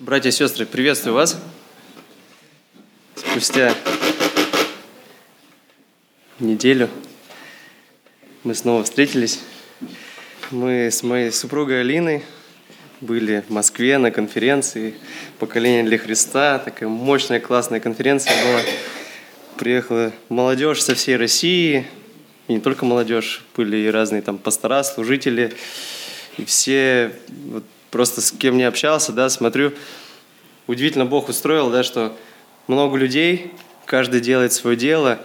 [0.00, 1.36] Братья и сестры, приветствую вас.
[3.16, 3.74] Спустя
[6.38, 6.88] неделю
[8.44, 9.40] мы снова встретились.
[10.52, 12.22] Мы с моей супругой Алиной
[13.00, 14.94] были в Москве на конференции
[15.40, 16.60] «Поколение для Христа».
[16.60, 18.60] Такая мощная, классная конференция была.
[19.56, 21.88] Приехала молодежь со всей России,
[22.46, 25.54] и не только молодежь, были и разные там пастора, служители,
[26.36, 27.10] и все
[27.46, 29.72] вот, просто с кем не общался, да, смотрю,
[30.66, 32.16] удивительно Бог устроил, да, что
[32.66, 33.52] много людей,
[33.86, 35.20] каждый делает свое дело,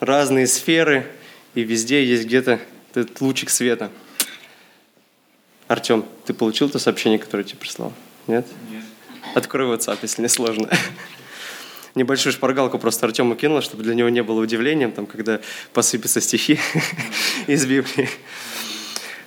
[0.00, 1.06] разные сферы,
[1.54, 2.60] и везде есть где-то
[2.94, 3.90] этот лучик света.
[5.68, 7.92] Артем, ты получил то сообщение, которое тебе прислал?
[8.26, 8.46] Нет?
[8.70, 8.84] Нет.
[9.34, 10.68] Открой WhatsApp, если не сложно.
[11.94, 15.40] Небольшую шпаргалку просто Артему кинула, чтобы для него не было удивлением, там, когда
[15.72, 16.58] посыпятся стихи
[17.46, 18.08] из Библии.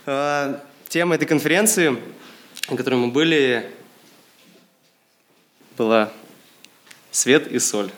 [0.05, 1.97] А, Тема этой конференции,
[2.69, 3.69] на которой мы были,
[5.77, 6.11] была
[7.11, 7.91] «Свет и соль».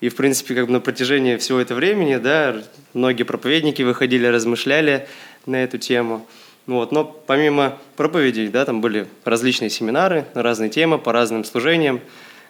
[0.00, 5.06] И, в принципе, как бы на протяжении всего этого времени, да, многие проповедники выходили, размышляли
[5.46, 6.26] на эту тему.
[6.66, 12.00] Вот, но помимо проповедей, да, там были различные семинары на разные темы, по разным служениям.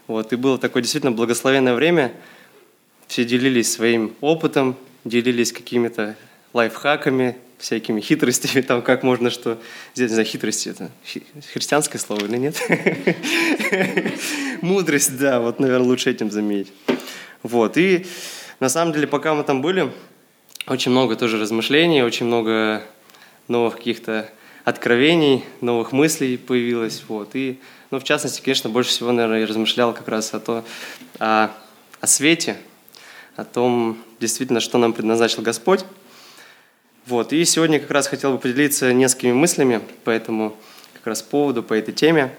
[0.07, 2.13] Вот, и было такое действительно благословенное время.
[3.07, 6.17] Все делились своим опытом, делились какими-то
[6.55, 9.57] лайфхаками, всякими хитростями, там как можно что...
[9.95, 10.91] Здесь, не знаю, хитрости это
[11.53, 12.61] христианское слово или нет?
[14.63, 16.73] Мудрость, да, вот, наверное, лучше этим заметить.
[17.45, 18.05] Вот, и
[18.59, 19.93] на самом деле, пока мы там были,
[20.67, 22.83] очень много тоже размышлений, очень много
[23.47, 24.29] новых каких-то
[24.65, 27.61] откровений, новых мыслей появилось, вот, и,
[27.93, 30.65] ну, в частности, конечно, больше всего, наверное, я размышлял как раз о, то,
[31.21, 31.51] о,
[32.01, 32.57] о свете,
[33.37, 35.85] о том, действительно, что нам предназначил Господь,
[37.07, 40.57] вот, и сегодня как раз хотел бы поделиться несколькими мыслями по этому
[40.95, 42.33] как раз поводу, по этой теме.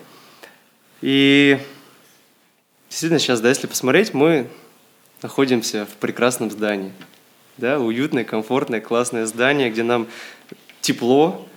[1.02, 1.59] И
[2.89, 4.47] действительно сейчас, да, если посмотреть, мы
[5.22, 6.94] находимся в прекрасном здании.
[7.58, 10.08] Да, уютное, комфортное, классное здание, где нам
[10.82, 11.48] тепло,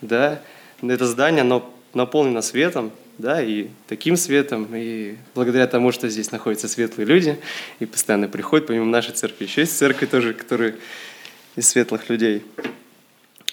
[0.00, 0.42] да,
[0.82, 6.68] это здание, оно наполнено светом, да, и таким светом, и благодаря тому, что здесь находятся
[6.68, 7.38] светлые люди,
[7.78, 10.76] и постоянно приходят, помимо нашей церкви, еще есть церкви тоже, которые
[11.56, 12.44] из светлых людей.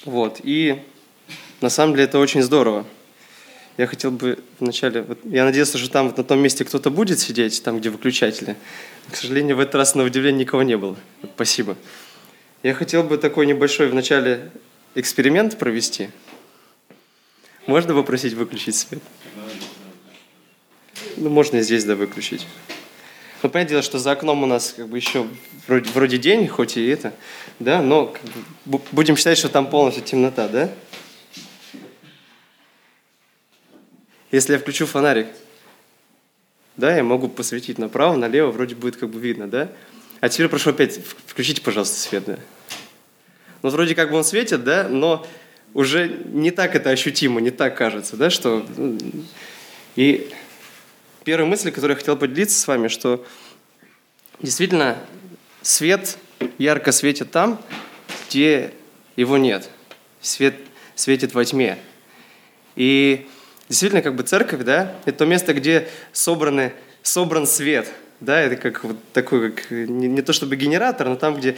[0.05, 0.39] Вот.
[0.43, 0.81] И
[1.61, 2.85] на самом деле это очень здорово.
[3.77, 5.03] Я хотел бы вначале...
[5.03, 8.55] Вот, я надеялся, что там вот на том месте кто-то будет сидеть, там, где выключатели.
[9.11, 10.95] К сожалению, в этот раз на удивление никого не было.
[11.35, 11.77] Спасибо.
[12.63, 14.49] Я хотел бы такой небольшой вначале
[14.95, 16.09] эксперимент провести.
[17.67, 19.01] Можно попросить выключить свет?
[21.17, 22.47] Ну, можно и здесь, да, выключить.
[23.43, 25.27] Ну, понятное дело, что за окном у нас как бы еще
[25.67, 27.13] вроде, вроде день, хоть и это,
[27.59, 28.23] да, но как
[28.65, 30.71] бы, будем считать, что там полностью темнота, да?
[34.31, 35.27] Если я включу фонарик,
[36.77, 39.69] да, я могу посветить направо, налево, вроде будет как бы видно, да?
[40.19, 42.39] А теперь прошу опять, включите, пожалуйста, свет, да.
[43.61, 45.25] Ну, вроде как бы он светит, да, но
[45.75, 48.65] уже не так это ощутимо, не так кажется, да, что...
[48.77, 48.97] ну,
[49.95, 50.31] И
[51.27, 53.25] первая мысль, которую я хотел поделиться с вами, что
[54.41, 54.97] действительно
[55.61, 56.17] свет
[56.57, 57.61] ярко светит там,
[58.29, 58.71] где
[59.17, 59.69] его нет.
[60.21, 60.55] Свет
[60.95, 61.79] светит во тьме.
[62.77, 63.27] И
[63.67, 66.71] действительно, как бы церковь, да, это то место, где собраны,
[67.03, 71.35] собран свет, да, это как вот такой, как, не, не то чтобы генератор, но там,
[71.35, 71.57] где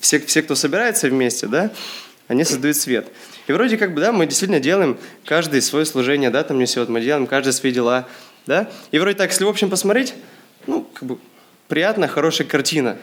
[0.00, 1.70] все, все, кто собирается вместе, да,
[2.26, 3.06] они создают свет.
[3.46, 7.00] И вроде как бы, да, мы действительно делаем, каждый свое служение, да, там несет, мы
[7.00, 8.08] делаем каждый свои дела,
[8.46, 10.14] да, и вроде так, если в общем посмотреть,
[10.66, 11.18] ну, как бы
[11.68, 12.98] приятная, хорошая картина.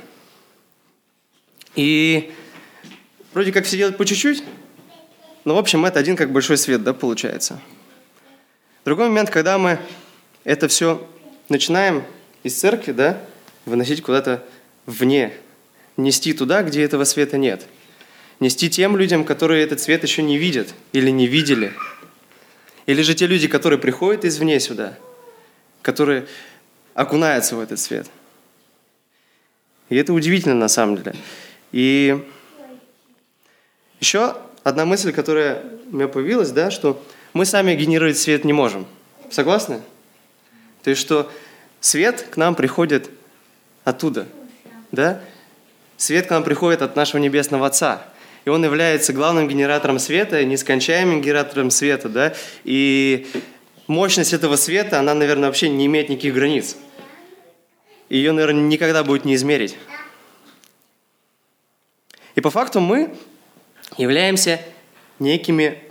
[1.76, 2.32] И
[3.34, 4.44] вроде как все делают по чуть-чуть,
[5.46, 7.60] но, в общем, это один как большой свет, да, получается.
[8.86, 9.80] Другой момент, когда мы
[10.44, 11.08] это все
[11.48, 12.04] начинаем
[12.44, 13.22] из церкви, да,
[13.66, 14.44] выносить куда-то
[14.86, 15.34] вне,
[15.98, 17.66] нести туда, где этого света нет.
[18.40, 21.74] Нести тем людям, которые этот свет еще не видят или не видели.
[22.86, 24.98] Или же те люди, которые приходят извне сюда,
[25.82, 26.28] которые
[26.94, 28.08] окунаются в этот свет.
[29.90, 31.16] И это удивительно на самом деле.
[31.72, 32.26] И
[34.00, 37.04] еще одна мысль, которая у меня появилась, да, что
[37.34, 38.86] мы сами генерировать свет не можем.
[39.30, 39.82] Согласны?
[40.84, 41.32] То есть, что
[41.80, 43.10] свет к нам приходит
[43.84, 44.28] оттуда,
[44.92, 45.22] да?
[45.98, 48.04] Свет к нам приходит от нашего Небесного Отца.
[48.46, 52.34] И Он является главным генератором света, нескончаемым генератором света, да?
[52.64, 53.28] И
[53.90, 56.78] мощность этого света, она, наверное, вообще не имеет никаких границ.
[58.08, 59.76] Ее, наверное, никогда будет не измерить.
[62.36, 63.18] И по факту мы
[63.98, 64.62] являемся
[65.18, 65.84] некими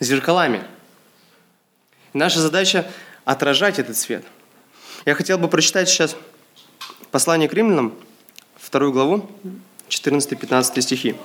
[0.00, 0.64] зеркалами.
[2.14, 2.90] Наша задача–
[3.24, 4.24] отражать этот свет.
[5.04, 6.16] Я хотел бы прочитать сейчас
[7.10, 7.94] послание к римлянам,
[8.56, 9.28] вторую главу,
[9.88, 11.16] 14-15 стихи.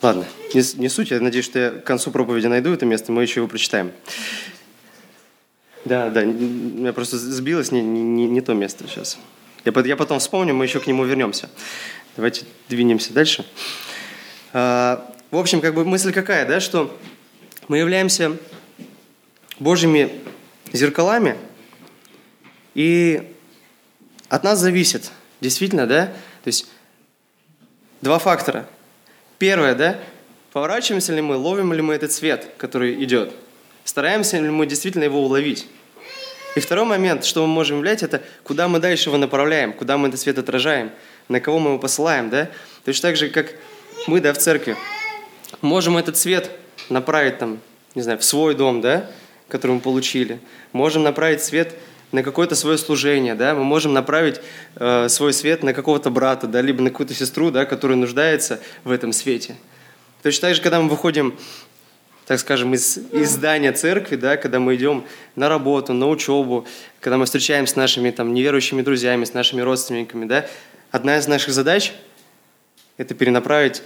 [0.00, 3.22] Ладно, не, не суть, я надеюсь, что я к концу проповеди найду это место, мы
[3.22, 3.92] еще его прочитаем.
[5.84, 9.18] Да, да, я просто сбилось, не, не, не то место сейчас.
[9.64, 11.48] Я, я потом вспомню, мы еще к нему вернемся.
[12.16, 13.44] Давайте двинемся дальше.
[14.52, 16.96] А, в общем, как бы мысль какая, да, что
[17.68, 18.36] мы являемся
[19.58, 20.12] Божьими
[20.72, 21.36] зеркалами,
[22.74, 23.34] и
[24.28, 25.10] от нас зависит,
[25.40, 26.66] действительно, да, то есть
[28.00, 28.68] два фактора–
[29.42, 29.98] Первое, да?
[30.52, 33.32] Поворачиваемся ли мы, ловим ли мы этот свет, который идет?
[33.84, 35.66] Стараемся ли мы действительно его уловить?
[36.56, 40.08] И второй момент, что мы можем влиять, это куда мы дальше его направляем, куда мы
[40.08, 40.90] этот свет отражаем,
[41.28, 42.50] на кого мы его посылаем, да?
[42.84, 43.54] Точно так же, как
[44.06, 44.76] мы, да, в церкви,
[45.62, 46.50] можем этот свет
[46.90, 47.58] направить там,
[47.94, 49.10] не знаю, в свой дом, да,
[49.48, 50.38] который мы получили.
[50.72, 51.74] Можем направить свет
[52.10, 54.38] на какое-то свое служение, да, мы можем направить
[54.76, 58.90] э, свой свет на какого-то брата, да, либо на какую-то сестру, да, которая нуждается в
[58.90, 59.56] этом свете.
[60.22, 61.36] Точно так же, когда мы выходим,
[62.26, 65.04] так скажем, из, из здания церкви, да, когда мы идем
[65.36, 66.66] на работу, на учебу,
[67.00, 70.46] когда мы встречаемся с нашими там, неверующими друзьями, с нашими родственниками, да,
[70.90, 71.92] одна из наших задач–
[72.96, 73.82] это перенаправить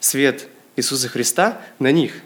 [0.00, 2.12] свет Иисуса Христа на них–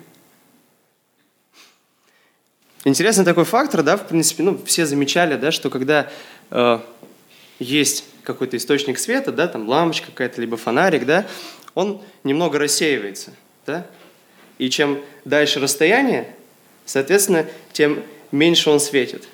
[2.86, 6.08] Интересный такой фактор, да, в принципе, ну, все замечали, да, что когда
[6.52, 6.78] э,
[7.58, 11.26] есть какой-то источник света, да, там лампочка какая-то, либо фонарик, да,
[11.76, 13.34] он немного рассеивается,
[13.66, 13.86] да,
[14.56, 16.34] и чем дальше расстояние,
[16.86, 18.02] соответственно, тем
[18.32, 19.28] меньше он светит.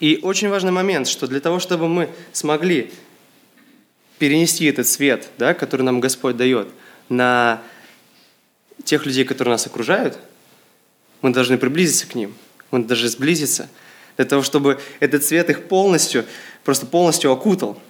[0.00, 2.92] И очень важный момент, что для того, чтобы мы смогли
[4.18, 6.68] перенести этот свет, да, который нам Господь дает,
[7.08, 7.62] на
[8.84, 10.18] тех людей, которые нас окружают,
[11.22, 12.34] мы должны приблизиться к ним,
[12.70, 13.70] мы должны сблизиться,
[14.16, 16.26] для того, чтобы этот свет их полностью,
[16.64, 17.80] просто полностью окутал.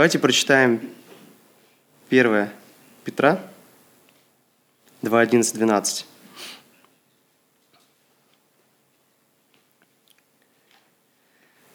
[0.00, 0.80] Давайте прочитаем
[2.08, 2.48] 1
[3.04, 3.38] Петра
[5.02, 6.06] 2, 11, 12.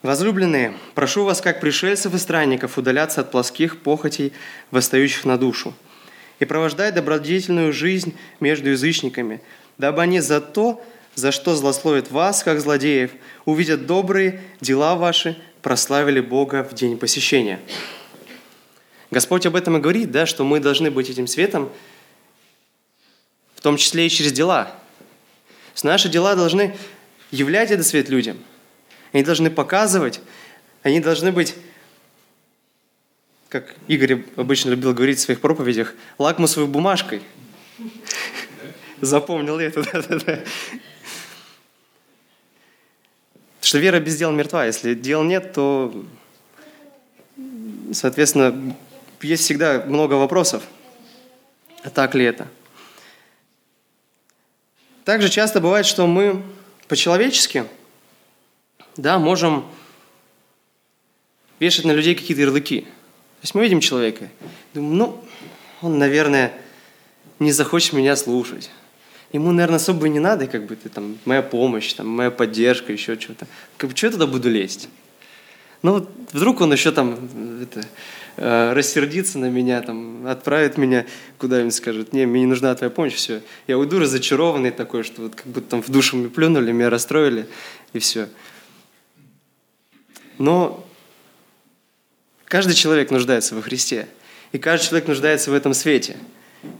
[0.01, 4.33] Возлюбленные, прошу вас, как пришельцев и странников, удаляться от плоских похотей,
[4.71, 5.75] восстающих на душу,
[6.39, 9.39] и провождать добродетельную жизнь между язычниками,
[9.77, 10.83] дабы они за то,
[11.13, 13.11] за что злословят вас, как злодеев,
[13.45, 17.59] увидят добрые дела ваши, прославили Бога в день посещения.
[19.15, 21.71] Господь об этом и говорит, да, что мы должны быть этим светом,
[23.55, 24.71] в том числе и через дела.
[25.81, 26.75] Наши дела должны
[27.31, 28.37] являть этот свет людям–
[29.15, 30.19] они должны показывать,
[30.83, 31.55] они должны быть,
[33.47, 37.21] как Игорь обычно любил говорить в своих проповедях, лакмусовой бумажкой.
[38.99, 40.41] Запомнил это, да-да-да.
[43.61, 44.65] Что вера без дел мертва.
[44.65, 46.05] Если дел нет, то,
[47.93, 48.75] соответственно,
[49.21, 50.63] есть всегда много вопросов.
[51.83, 52.47] А так ли это?
[55.03, 56.43] Также часто бывает, что мы
[56.87, 57.65] по-человечески–
[58.97, 59.65] да, можем
[61.59, 62.81] вешать на людей какие-то ярлыки.
[62.81, 64.29] То есть мы видим человека,
[64.73, 65.23] думаем, ну,
[65.81, 66.53] он, наверное,
[67.39, 68.69] не захочет меня слушать.
[69.33, 73.19] Ему, наверное, особо не надо, как бы ты там, моя помощь, там, моя поддержка, еще
[73.19, 73.47] что-то.
[73.77, 74.87] Как бы, что я туда буду лезть?
[75.85, 77.29] Ну, вдруг он еще там
[77.61, 77.85] это,
[78.37, 81.05] э, рассердится на меня, там, отправит меня
[81.37, 83.43] куда-нибудь, скажет, не, мне не нужна твоя помощь, все.
[83.67, 87.47] Я уйду разочарованный такой, что вот как будто там в душу мне плюнули, меня расстроили,
[87.93, 88.29] и все.
[90.39, 90.83] Но
[92.45, 94.07] каждый человек нуждается во Христе.
[94.53, 96.17] И каждый человек нуждается в этом свете.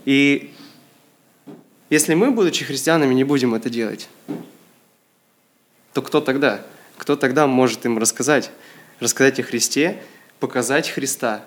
[0.04, 0.52] И
[1.90, 4.08] если мы, будучи христианами, не будем это делать,
[5.92, 6.66] то кто тогда?
[6.98, 8.50] Кто тогда может им рассказать?
[8.98, 10.02] Рассказать о Христе,
[10.40, 11.44] показать Христа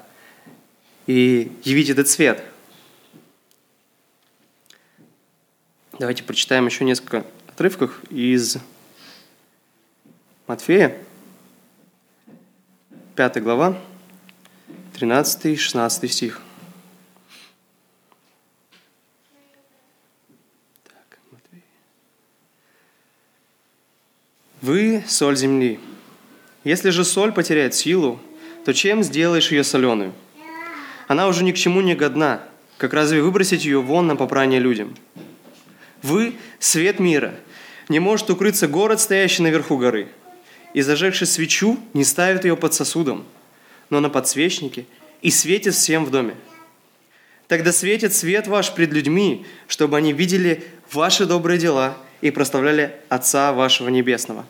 [1.07, 2.43] и явить этот свет.
[5.97, 8.57] Давайте прочитаем еще несколько отрывков из
[10.45, 10.95] Матфея.
[13.15, 13.81] 5 глава,
[14.93, 16.41] 13 и 16 стих.
[24.61, 25.79] Вы– соль земли.
[26.63, 28.19] Если же соль потеряет силу,
[28.65, 30.13] то чем сделаешь ее соленую?
[31.07, 32.43] Она уже ни к чему не годна,
[32.77, 34.95] как разве выбросить ее вон на попрание людям?
[36.01, 37.33] Вы– свет мира.
[37.87, 40.07] Не может укрыться город, стоящий наверху горы.
[40.73, 43.25] и, зажегши свечу, не ставит ее под сосудом,
[43.89, 44.85] но на подсвечнике,
[45.23, 46.35] и светит всем в доме.
[47.47, 53.51] Тогда светит свет ваш пред людьми, чтобы они видели ваши добрые дела и проставляли Отца
[53.51, 54.45] вашего Небесного.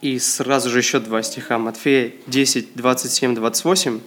[0.00, 1.58] И сразу же еще два стиха.
[1.58, 4.00] Матфея 10, 27, 28.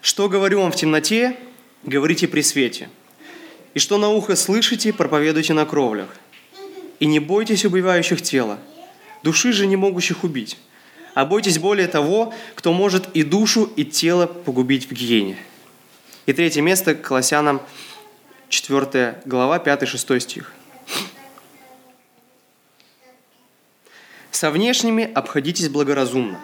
[0.00, 1.36] Что говорю вам в темноте,
[1.82, 2.88] говорите при свете.
[3.74, 6.08] И что на ухо слышите, проповедуйте на кровлях.
[7.00, 8.58] И не бойтесь убивающих тела,
[9.22, 10.56] души же не могущих убить,
[11.14, 15.36] а бойтесь более того, кто может и душу, и тело погубить в гиене.
[16.24, 17.60] И третье место Колоссянам,
[18.48, 20.52] 4 глава, 5-6 стих.
[24.30, 26.38] «Со внешними обходитесь благоразумно,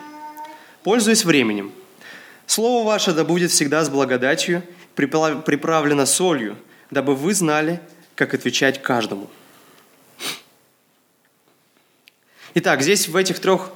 [0.82, 1.72] пользуясь временем–
[2.52, 4.62] Слово ваше да будет всегда с благодатью,
[4.94, 6.58] приправлено солью,
[6.90, 7.80] дабы вы знали,
[8.14, 9.30] как отвечать каждому.
[12.52, 13.72] Итак, здесь в этих трех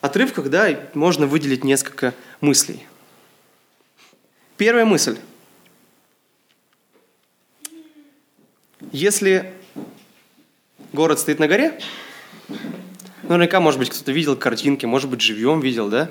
[0.00, 2.86] отрывках да, можно выделить несколько мыслей.
[4.56, 5.18] Первая мысль.
[8.92, 9.52] Если
[10.92, 11.78] город стоит на горе,
[13.22, 16.10] наверняка, может быть, кто-то видел картинки, может быть, живьем видел, да?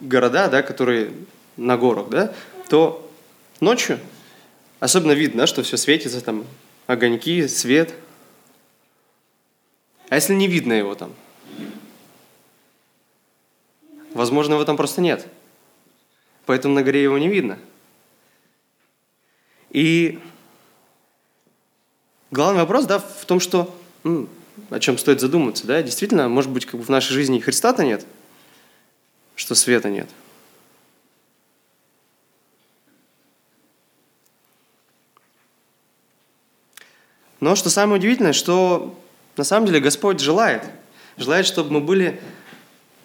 [0.00, 1.12] города, да, которые
[1.56, 2.34] на горах, да,
[2.68, 3.10] то
[3.60, 3.98] ночью
[4.80, 6.44] особенно видно, что все светится, там
[6.86, 7.94] огоньки, свет.
[10.08, 11.14] А если не видно его там?
[14.12, 15.26] Возможно, его там просто нет.
[16.44, 17.58] Поэтому на горе его не видно.
[19.70, 20.18] И
[22.32, 23.72] главный вопрос да, в том, что
[24.02, 24.28] ну,
[24.70, 25.66] о чем стоит задуматься.
[25.66, 25.80] Да?
[25.82, 28.04] Действительно, может быть, как бы в нашей жизни Христа-то нет–
[29.34, 30.08] что света нет.
[37.40, 38.96] Но что самое удивительное, что
[39.36, 40.62] на самом деле Господь желает,
[41.16, 42.20] желает, чтобы мы были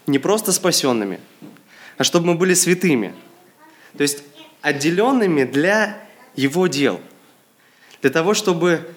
[0.05, 1.19] не просто спасенными,
[1.97, 3.15] а чтобы мы были святыми.
[3.97, 4.23] То есть
[4.61, 5.99] отделенными для
[6.35, 7.01] Его дел.
[8.01, 8.87] Для того, чтобы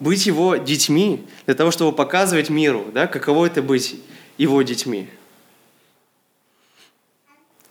[0.00, 4.00] быть Его детьми, для того, чтобы показывать миру, да, каково это быть
[4.38, 5.08] Его детьми.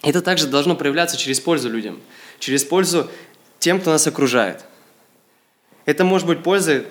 [0.01, 2.00] Это также должно проявляться через пользу людям,
[2.39, 3.09] через пользу
[3.57, 4.63] тем, кто нас окружает.
[5.86, 6.86] Это может быть польза,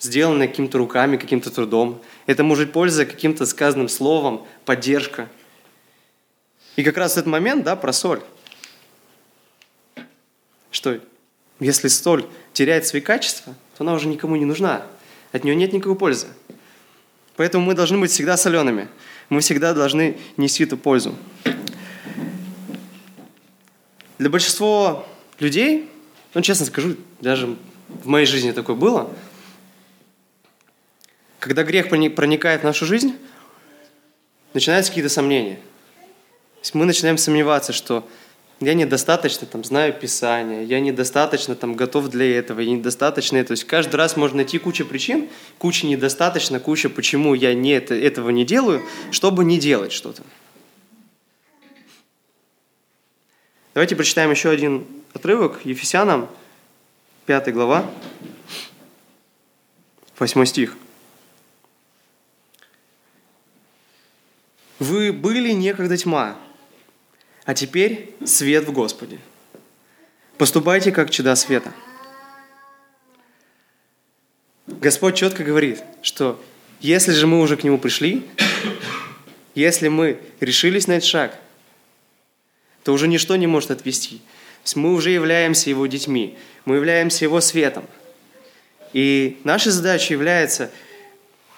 [0.00, 2.02] сделанная какими-то руками, каким-то трудом.
[2.26, 5.28] Это может быть польза каким-то сказанным словом, поддержка.
[6.76, 8.22] И как раз этот момент, да, про соль.
[10.70, 10.98] Что
[11.60, 14.82] если соль теряет свои качества, то она уже никому не нужна.
[15.30, 16.26] От нее нет никакой пользы.
[17.36, 18.88] Поэтому мы должны быть всегда солеными.
[19.28, 21.14] Мы всегда должны нести эту пользу.
[24.18, 25.06] Для большинства
[25.38, 25.88] людей,
[26.34, 27.56] ну, честно скажу, даже
[28.02, 29.14] в моей жизни такое было,
[31.38, 33.14] когда грех проникает в нашу жизнь,
[34.54, 35.54] начинаются какие-то сомнения.
[35.54, 38.08] То есть мы начинаем сомневаться, что
[38.60, 43.48] я недостаточно там знаю Писание, я недостаточно там готов для этого, я недостаточно это.
[43.48, 47.94] То есть каждый раз можно найти кучу причин, куча недостаточно, куча почему я не это,
[47.94, 50.22] этого не делаю, чтобы не делать что-то.
[53.74, 56.28] Давайте прочитаем еще один отрывок Ефесянам,
[57.26, 57.88] 5 глава,
[60.18, 60.76] 8 стих.
[64.80, 66.36] «Вы были некогда тьма,
[67.48, 69.18] а теперь свет в Господе.
[70.36, 71.72] Поступайте, как чуда света».
[74.66, 76.38] Господь четко говорит, что
[76.80, 78.22] если же мы уже к Нему пришли,
[79.54, 81.34] если мы решились на этот шаг–
[82.88, 84.22] то уже ничто не может отвести.
[84.74, 87.84] мы уже являемся Его детьми, мы являемся Его светом.
[88.94, 90.70] И наша задача является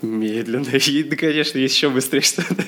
[0.00, 0.70] Медленно.
[0.86, 2.64] И, да, конечно, еще быстрее что-то.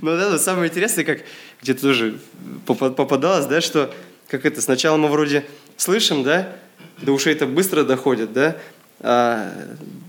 [0.00, 1.20] Но да, но самое интересное, как
[1.60, 2.18] где-то тоже
[2.64, 3.94] попадалось, да, что
[4.28, 5.44] как это, сначала мы вроде
[5.76, 6.56] слышим, да,
[7.02, 8.56] до ушей это быстро доходит, да,
[9.00, 9.52] а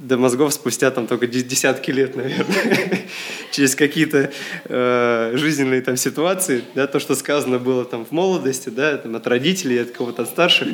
[0.01, 3.01] до мозгов спустя там только десятки лет, наверное,
[3.51, 4.32] через какие-то
[4.65, 9.27] э, жизненные там ситуации, да, то, что сказано было там в молодости, да, там, от
[9.27, 10.70] родителей, от кого-то от старших,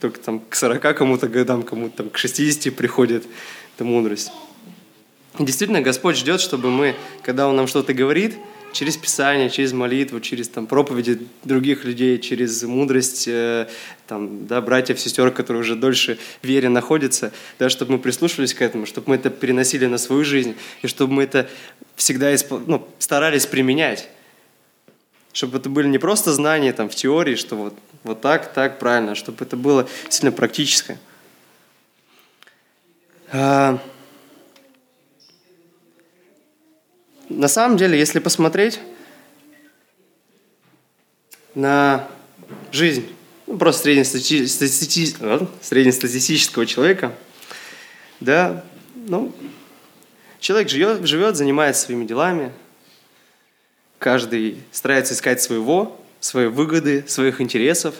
[0.00, 3.24] только там к 40 кому-то годам, кому-то там к 60 приходит
[3.76, 4.30] эта мудрость.
[5.38, 8.36] Действительно, Господь ждет, чтобы мы, когда Он нам что-то говорит,
[8.74, 13.68] через Писание, через молитву, через там, проповеди других людей, через мудрость э,
[14.06, 18.60] там, да, братьев, сестер, которые уже дольше в вере находятся, да, чтобы мы прислушивались к
[18.60, 21.48] этому, чтобы мы это переносили на свою жизнь, и чтобы мы это
[21.94, 22.60] всегда испол...
[22.66, 24.08] ну, старались применять.
[25.32, 29.12] Чтобы это были не просто знания там, в теории, что вот, вот так, так, правильно,
[29.12, 30.98] а чтобы это было сильно практическое.
[33.32, 33.78] А,
[37.28, 38.80] на самом деле, если посмотреть
[41.54, 42.08] на
[42.72, 43.06] жизнь
[43.46, 47.14] ну, просто среднестатистического, э, среднестатистического человека,
[48.20, 48.64] да,
[48.94, 49.34] ну,
[50.40, 52.52] человек живет, живет, занимается своими делами,
[53.98, 57.94] каждый старается искать своего, своей выгоды, своих интересов.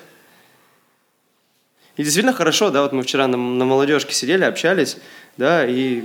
[1.97, 4.97] И действительно хорошо, да, вот мы вчера на, на молодежке сидели, общались,
[5.37, 6.04] да, и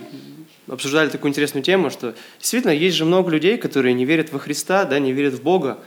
[0.72, 4.86] обсуждали такую интересную тему, что действительно есть же много людей, которые не верят во Христа,
[4.86, 5.80] да, не верят в Бога,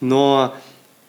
[0.00, 0.56] но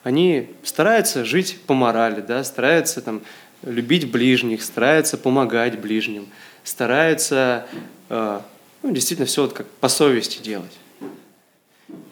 [0.02, 3.22] они стараются жить по морали, да, стараются там,
[3.62, 6.28] любить ближних, стараются помогать ближним,
[6.64, 7.66] стараются
[8.08, 8.40] э,
[8.82, 10.72] ну, действительно все вот как по совести делать.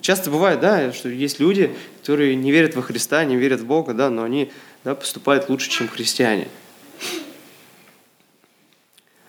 [0.00, 3.92] Часто бывает, да, что есть люди, которые не верят во Христа, не верят в Бога,
[3.92, 4.50] да, но они
[4.84, 6.48] да, поступают лучше, чем христиане.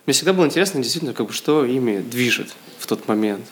[0.08, 3.46] Мне всегда было интересно, действительно, как бы, что ими движет в тот момент.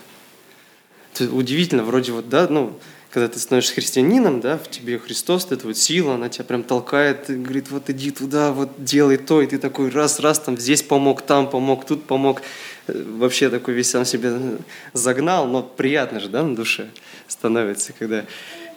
[1.13, 2.79] Это удивительно, вроде вот, да, ну,
[3.11, 7.25] когда ты становишься христианином, да, в тебе Христос, это вот сила, она тебя прям толкает,
[7.27, 11.23] говорит, вот иди туда, вот делай то, и ты такой раз, раз, там здесь помог,
[11.23, 12.41] там помог, тут помог.
[12.87, 14.57] Э, вообще такой весь сам себе
[14.93, 16.87] загнал, но приятно же, да, на душе
[17.27, 18.23] становится, когда,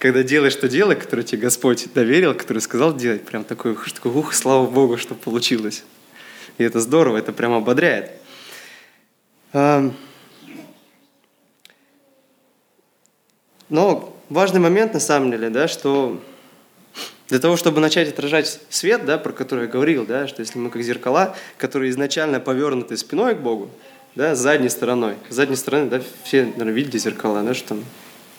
[0.01, 4.67] когда делаешь то дело, которое тебе Господь доверил, которое сказал делать, прям такой ух, слава
[4.69, 5.85] Богу, что получилось.
[6.59, 8.13] И это здорово, это прям ободряет.
[13.71, 16.21] Но важный момент на самом деле, да, что
[17.29, 20.71] для того, чтобы начать отражать свет, да, про который я говорил, да, что если мы
[20.71, 23.71] как зеркала, которые изначально повернуты спиной к Богу,
[24.15, 27.85] да, задней стороной, с задней стороны, да, все, наверное, видели зеркала, да, что там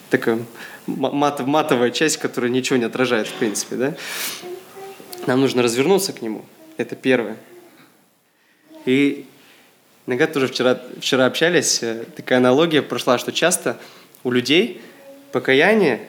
[0.09, 0.39] такая
[0.87, 3.95] мат, матовая часть, которая ничего не отражает, в принципе, да.
[5.27, 6.43] Нам нужно развернуться к нему.
[6.77, 7.37] Это первое.
[8.85, 9.25] И
[10.07, 13.77] иногда тоже вчера, вчера общались, э, такая аналогия прошла, что часто
[14.23, 14.81] у людей
[15.31, 16.01] покаяние,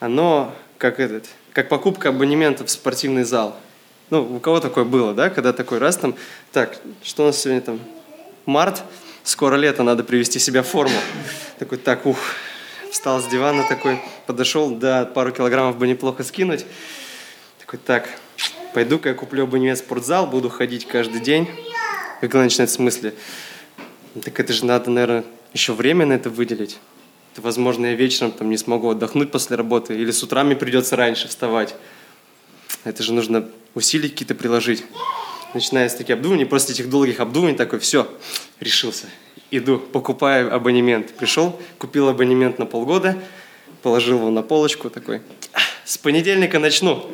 [0.00, 3.56] оно как этот, как покупка абонемента в спортивный зал.
[4.10, 6.14] Ну, у кого такое было, да, когда такой раз там,
[6.52, 7.80] так, что у нас сегодня там,
[8.46, 8.82] март,
[9.22, 10.96] скоро лето, надо привести себя в форму.
[11.58, 12.18] Такой, так, ух,
[12.90, 16.64] встал с дивана такой, подошел, да, пару килограммов бы неплохо скинуть.
[17.58, 18.08] Такой, так,
[18.72, 21.48] пойду-ка я куплю абонемент в спортзал, буду ходить каждый день.
[22.20, 23.14] Как начинает в смысле?
[24.24, 26.78] Так это же надо, наверное, еще время на это выделить.
[27.34, 30.96] То, возможно, я вечером там не смогу отдохнуть после работы, или с утра мне придется
[30.96, 31.76] раньше вставать.
[32.84, 34.84] Это же нужно усилия какие-то приложить.
[35.54, 38.10] Начиная с таких обдумываний, после этих долгих обдумываний такой, все,
[38.58, 39.06] решился.
[39.50, 41.14] Иду, покупаю абонемент.
[41.14, 43.16] Пришел, купил абонемент на полгода,
[43.82, 45.22] положил его на полочку, такой,
[45.84, 47.08] с понедельника начну.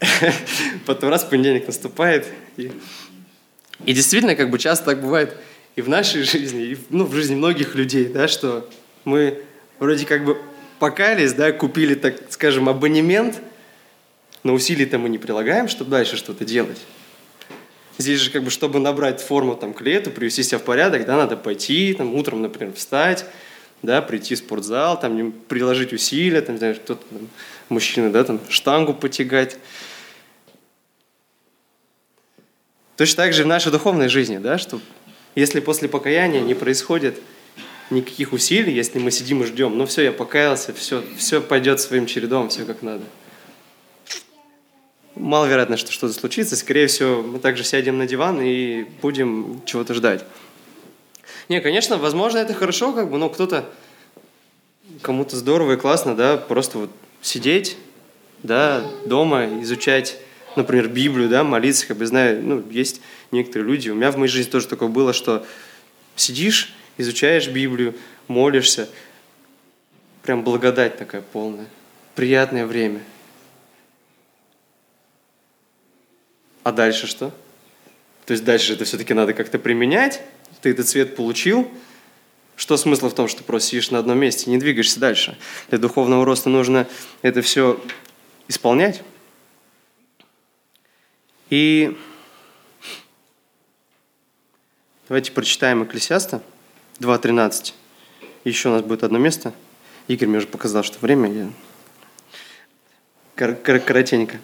[0.88, 2.26] Потом раз понедельник наступает.
[2.56, 2.72] И,
[3.84, 5.36] и действительно, как бы часто так бывает
[5.76, 8.66] и в нашей жизни, и ну, в жизни многих людей, да, что
[9.04, 9.42] мы
[9.78, 10.38] вроде как бы
[10.78, 13.38] покались, да, купили, так скажем, абонемент,
[14.42, 16.78] но усилий-то мы не прилагаем, чтобы дальше что-то делать.
[17.98, 21.18] Здесь же, как бы, чтобы набрать форму там, к лету, привести себя в порядок, да,
[21.18, 23.26] надо пойти, там, утром, например, встать,
[23.82, 27.28] да, прийти в спортзал, там, приложить усилия, там, знаешь, кто-то, там,
[27.68, 29.58] мужчина, да, там, штангу потягать,
[32.98, 34.80] Точно так же в нашей духовной жизни, да, что
[35.36, 37.20] если после покаяния не происходит
[37.90, 39.78] никаких усилий, если мы сидим и ждем.
[39.78, 43.04] Ну все, я покаялся, все, все пойдет своим чередом, все как надо.
[45.14, 46.56] Маловероятно, что что-то случится.
[46.56, 50.24] Скорее всего, мы также сядем на диван и будем чего-то ждать.
[51.48, 53.64] Не, конечно, возможно, это хорошо, как бы, но кто-то,
[55.02, 56.90] кому-то здорово и классно, да, просто вот
[57.22, 57.76] сидеть,
[58.42, 60.18] да, дома, изучать,
[60.56, 64.30] например, Библию, да, молиться, как бы знаю, ну, есть некоторые люди, у меня в моей
[64.30, 65.46] жизни тоже такое было, что
[66.16, 67.94] сидишь, изучаешь Библию,
[68.26, 68.88] молишься,
[70.22, 71.66] прям благодать такая полная,
[72.14, 73.00] приятное время.
[76.64, 77.32] А дальше что?
[78.26, 80.20] То есть дальше это все-таки надо как-то применять,
[80.60, 81.70] ты этот цвет получил,
[82.56, 85.38] что смысл в том, что просто сидишь на одном месте, не двигаешься дальше?
[85.70, 86.86] Для духовного роста нужно
[87.22, 87.80] это все
[88.48, 89.02] исполнять.
[91.50, 91.96] И
[95.08, 96.42] давайте прочитаем Экклесиаста
[97.00, 97.72] 2.13.
[98.44, 99.54] Еще у нас будет одно место.
[100.08, 101.32] Игорь мне уже показал, что время.
[101.32, 101.50] Я...
[103.36, 104.38] Кор- кор- коротенько.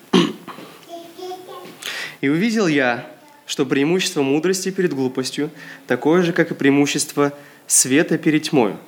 [2.21, 3.11] «И увидел я,
[3.45, 5.51] что преимущество мудрости перед глупостью
[5.87, 7.37] такое же, как и преимущество
[7.67, 8.79] света перед тьмою.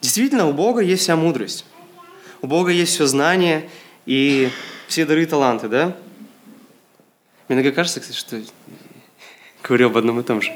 [0.00, 1.66] Действительно, у Бога есть вся мудрость.
[2.44, 3.70] У Бога есть все знание
[4.04, 4.50] и
[4.86, 5.96] все дары и таланты, да?
[7.48, 8.42] Мне иногда кажется, кстати, что
[9.62, 10.52] говорю об одном и том же.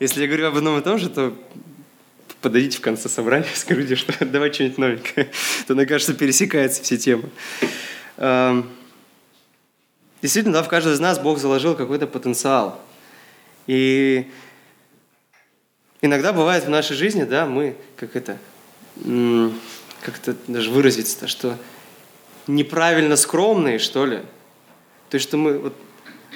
[0.00, 1.32] Если я говорю об одном и том же, то
[2.40, 5.30] подойдите в конце собрания, скажите, что давай что-нибудь новенькое.
[5.68, 7.30] То, мне кажется, пересекаются все темы.
[8.16, 8.68] Эм,
[10.22, 12.80] действительно, да, в каждого из нас Бог заложил какой-то потенциал.
[13.68, 14.28] И
[16.00, 18.38] иногда бывает в нашей жизни, да, мы, как это,
[20.02, 21.56] как это даже выразиться-то, что
[22.46, 24.18] неправильно скромные, что ли.
[25.10, 25.74] То есть, что мы, вот,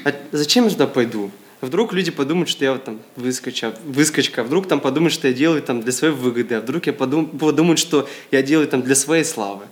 [0.05, 1.31] а зачем я туда пойду?
[1.61, 5.63] Вдруг люди подумают, что я вот там выскочка, выскочка, вдруг там подумают, что я делаю
[5.63, 9.25] там для своей выгоды, а вдруг я подум, подумают, что я делаю там для своей
[9.25, 9.65] славы.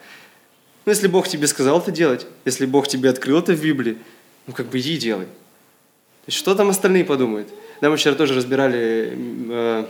[0.87, 3.99] Ну, если Бог тебе сказал это делать, если Бог тебе открыл это в Библии,
[4.47, 5.27] ну, как бы иди и делай.
[5.27, 7.49] То есть, что там остальные подумают?
[7.81, 9.13] Да, мы вчера тоже разбирали
[9.51, 9.87] э,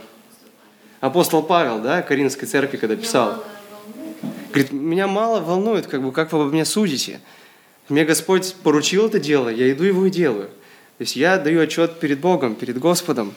[0.99, 3.43] апостол Павел, да, Каринской церкви, когда писал.
[4.55, 7.19] Говорит, меня мало волнует, как бы, как вы обо мне судите.
[7.89, 10.47] Мне Господь поручил это дело, я иду его и делаю.
[10.97, 13.33] То есть я даю отчет перед Богом, перед Господом.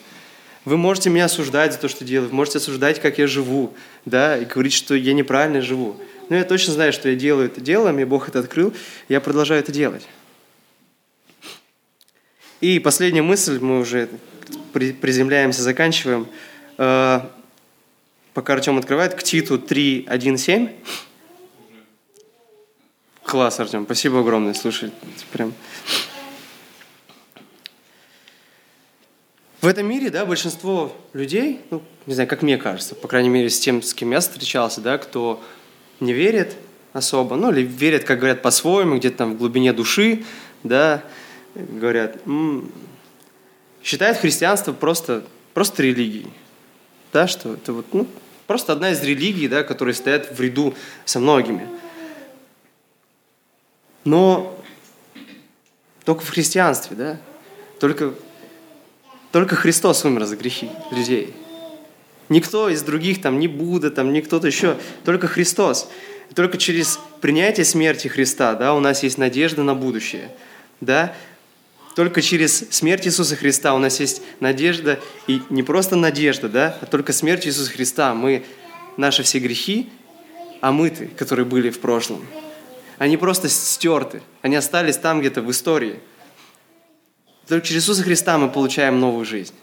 [0.64, 4.38] Вы можете меня осуждать за то, что делаю, вы можете осуждать, как я живу, да,
[4.38, 5.96] и говорить, что я неправильно живу.
[6.28, 8.72] Но я точно знаю, что я делаю это дело, мне Бог это открыл,
[9.08, 10.06] я продолжаю это делать.
[12.60, 14.08] И последняя мысль, мы уже
[14.72, 16.28] приземляемся, заканчиваем.
[16.76, 17.22] Э,
[18.34, 20.70] пока Артем открывает, к Титу 3.1.7.
[23.28, 24.90] Класс, Артем, спасибо огромное, слушай,
[25.32, 25.52] прям...
[29.60, 33.50] В этом мире, да, большинство людей, ну, не знаю, как мне кажется, по крайней мере,
[33.50, 35.44] с тем, с кем я встречался, да, кто
[36.00, 36.56] не верит
[36.94, 40.24] особо, ну, или верит, как говорят, по-своему, где-то там в глубине души,
[40.62, 41.04] да,
[41.54, 42.72] говорят, м-м,
[43.84, 46.32] считают христианство просто, просто религией,
[47.12, 48.06] да, что это вот, ну,
[48.46, 51.68] просто одна из религий, да, которые стоят в ряду со многими.
[54.08, 54.58] Но
[56.04, 57.20] только в христианстве, да,
[57.80, 58.14] только,
[59.32, 61.34] только Христос умер за грехи людей–
[62.28, 65.88] Никто из других, там, ни Будда, там, ни кто-то еще, только Христос.
[66.34, 70.30] Только через принятие смерти Христа, да, у нас есть надежда на будущее,
[70.80, 71.14] да.
[71.96, 76.86] Только через смерть Иисуса Христа у нас есть надежда, и не просто надежда, да, а
[76.86, 78.14] только смерть Иисуса Христа.
[78.14, 78.44] Мы,
[78.98, 79.88] наши все грехи,
[80.60, 82.24] омыты, которые были в прошлом.
[82.98, 86.00] Они просто стерты, они остались там где-то в истории.
[87.46, 89.54] Только через Иисуса Христа мы получаем новую жизнь.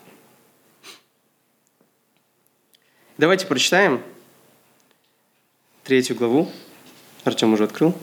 [3.18, 4.02] Давайте прочитаем
[5.84, 6.50] третью главу.
[7.26, 7.96] Артем уже открыл.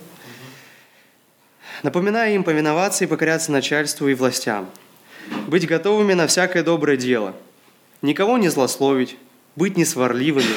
[1.83, 4.71] Напоминая им повиноваться и покоряться начальству и властям,
[5.49, 7.35] быть готовыми на всякое доброе дело,
[8.03, 9.17] никого не злословить,
[9.57, 10.55] быть не сварливыми,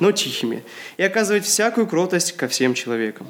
[0.00, 0.62] но тихими,
[0.98, 3.26] и оказывать всякую кротость ко всем человекам.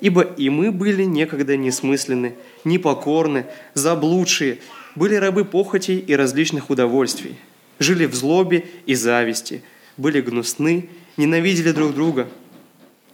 [0.00, 2.34] Ибо и мы были некогда несмысленны,
[2.64, 4.58] непокорны, заблудшие,
[4.94, 7.36] были рабы похотей и различных удовольствий,
[7.78, 9.62] жили в злобе и зависти–
[10.00, 12.28] были гнусны, ненавидели друг друга.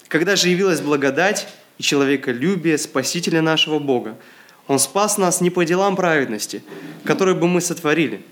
[0.09, 4.16] Когда же явилась благодать и человеколюбие Спасителя нашего Бога,
[4.68, 6.62] Он спас нас не по делам праведности,
[7.05, 8.22] которые бы мы сотворили,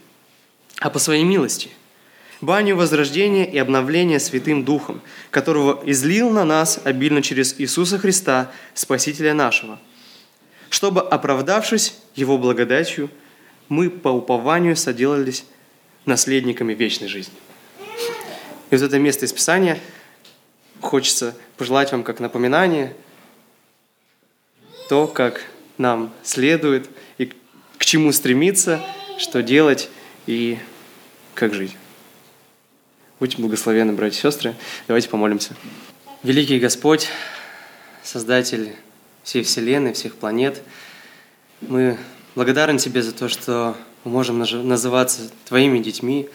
[0.78, 1.70] а по своей милости,
[2.44, 9.34] баню возрождения и обновления Святым Духом, которого излил на нас обильно через Иисуса Христа, Спасителя
[9.34, 9.78] нашего,
[10.70, 13.10] чтобы, оправдавшись Его благодатью,
[13.68, 15.44] мы по упованию соделались
[16.06, 17.34] наследниками вечной жизни.
[18.70, 19.78] И вот это место из Писания
[20.80, 22.94] хочется пожелать вам как напоминание
[24.88, 25.40] то, как
[25.78, 27.32] нам следует и
[27.78, 28.80] к чему стремиться,
[29.18, 29.88] что делать
[30.26, 30.58] и
[31.34, 31.76] как жить.
[33.20, 34.56] Будьте благословенны, братья и сестры.
[34.88, 35.54] Давайте помолимся.
[36.24, 37.06] Великий Господь,
[38.02, 38.74] Создатель
[39.22, 40.62] всей Вселенной, всех планет,
[41.60, 41.96] мы
[42.34, 46.28] благодарны Тебе за то, что мы можем называться Твоими детьми,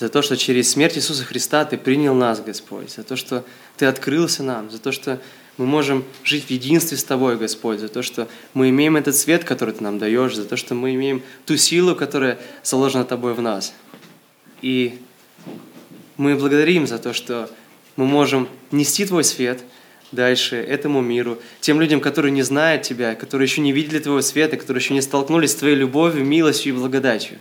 [0.00, 3.44] за то, что через смерть Иисуса Христа Ты принял нас, Господь, за то, что
[3.76, 5.20] Ты открылся нам, за то, что
[5.58, 9.44] мы можем жить в единстве с Тобой, Господь, за то, что мы имеем этот свет,
[9.44, 13.40] который Ты нам даешь, за то, что мы имеем ту силу, которая заложена Тобой в
[13.40, 13.72] нас.
[14.60, 14.98] И
[16.18, 17.48] мы благодарим за то, что
[17.96, 19.62] мы можем нести Твой свет
[20.12, 24.56] дальше этому миру, тем людям, которые не знают Тебя, которые еще не видели Твоего света,
[24.56, 27.38] которые еще не столкнулись с Твоей любовью, милостью и благодатью.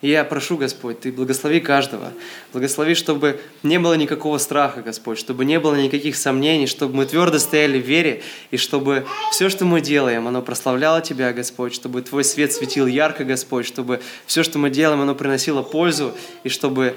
[0.00, 2.12] И я прошу, Господь, Ты благослови каждого.
[2.52, 7.40] Благослови, чтобы не было никакого страха, Господь, чтобы не было никаких сомнений, чтобы мы твердо
[7.40, 12.22] стояли в вере, и чтобы все, что мы делаем, оно прославляло Тебя, Господь, чтобы Твой
[12.22, 16.14] свет светил ярко, Господь, чтобы все, что мы делаем, оно приносило пользу,
[16.44, 16.94] и чтобы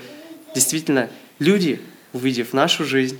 [0.53, 1.09] действительно
[1.39, 1.81] люди,
[2.13, 3.19] увидев нашу жизнь,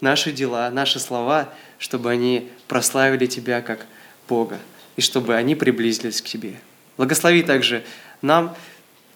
[0.00, 3.86] наши дела, наши слова, чтобы они прославили Тебя как
[4.28, 4.58] Бога,
[4.96, 6.54] и чтобы они приблизились к Тебе.
[6.96, 7.84] Благослови также
[8.22, 8.54] нам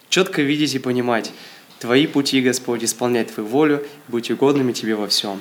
[0.09, 1.33] четко видеть и понимать
[1.79, 5.41] Твои пути, Господь, исполнять Твою волю, быть угодными Тебе во всем.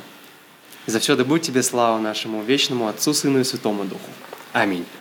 [0.85, 4.09] И за все да будет Тебе слава нашему вечному Отцу, Сыну и Святому Духу.
[4.51, 4.85] Аминь.